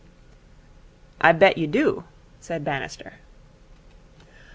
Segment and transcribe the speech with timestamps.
[1.21, 2.05] 'I bet you do,'
[2.39, 3.17] said Bannister.